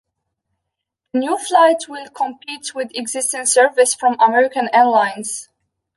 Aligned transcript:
The 1.13 1.19
new 1.19 1.37
flight 1.37 1.87
will 1.87 2.09
compete 2.09 2.73
with 2.73 2.89
existing 2.95 3.45
service 3.45 3.93
from 3.93 4.19
American 4.19 4.67
Airlines. 4.73 5.49